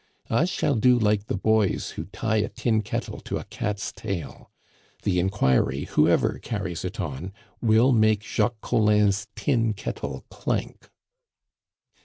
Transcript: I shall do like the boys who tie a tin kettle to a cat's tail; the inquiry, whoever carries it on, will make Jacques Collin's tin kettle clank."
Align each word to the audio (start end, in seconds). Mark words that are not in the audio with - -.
I 0.31 0.45
shall 0.45 0.73
do 0.73 0.97
like 0.97 1.27
the 1.27 1.37
boys 1.37 1.91
who 1.91 2.05
tie 2.05 2.37
a 2.37 2.49
tin 2.49 2.81
kettle 2.81 3.19
to 3.19 3.37
a 3.37 3.43
cat's 3.43 3.91
tail; 3.91 4.49
the 5.03 5.19
inquiry, 5.19 5.83
whoever 5.91 6.39
carries 6.39 6.83
it 6.83 6.99
on, 6.99 7.31
will 7.61 7.91
make 7.91 8.23
Jacques 8.23 8.61
Collin's 8.61 9.27
tin 9.35 9.73
kettle 9.73 10.25
clank." 10.31 10.89